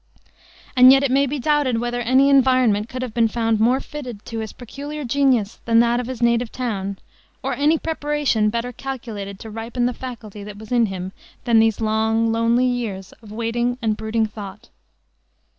[0.75, 4.25] And yet it may be doubted whether any environment could have been found more fitted
[4.25, 6.97] to his peculiar genius than this of his native town,
[7.43, 11.11] or any preparation better calculated to ripen the faculty that was in him
[11.43, 14.69] than these long, lonely years of waiting and brooding thought.